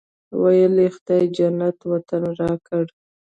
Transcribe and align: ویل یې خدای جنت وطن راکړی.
ویل 0.41 0.75
یې 0.83 0.89
خدای 0.95 1.23
جنت 1.35 1.77
وطن 1.91 2.21
راکړی. 2.39 2.89